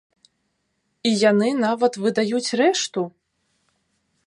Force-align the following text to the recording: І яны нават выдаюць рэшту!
І 1.09 1.11
яны 1.31 1.49
нават 1.65 1.93
выдаюць 2.05 2.55
рэшту! 2.63 3.01